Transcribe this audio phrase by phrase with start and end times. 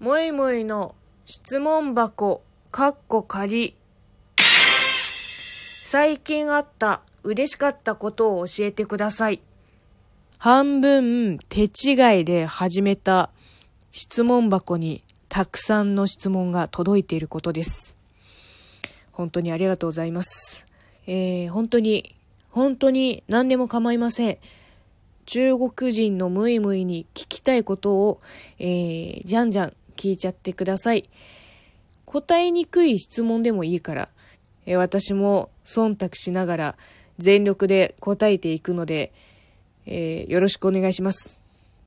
[0.00, 0.94] もいもいの
[1.26, 3.74] 質問箱、かっこ仮。
[5.82, 9.40] 最近あった嬉しかったことを教えてください。
[10.38, 13.30] 半分手違いで始めた
[13.90, 17.96] 質問箱にたくさんの質問が届いていることです。
[19.10, 20.64] 本当にありがとうございます。
[21.08, 22.14] えー、本当に、
[22.50, 24.38] 本当に何でも構いません。
[25.26, 28.20] 中国人のムイムイに聞きたいことを、
[28.60, 31.10] えー、じゃんじゃん聞いちゃってください。
[32.04, 34.08] 答えにくい質問でもいいから、
[34.64, 36.76] え、私も忖度しながら
[37.18, 39.12] 全力で答えていくので、
[39.84, 41.42] えー、よろしくお願いします。